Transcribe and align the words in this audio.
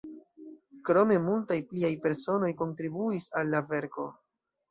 Krome 0.87 1.17
multaj 1.25 1.57
pliaj 1.73 1.91
personoj 2.07 2.51
kontribuis 2.63 3.31
al 3.41 3.55
la 3.57 3.63
verko. 3.75 4.09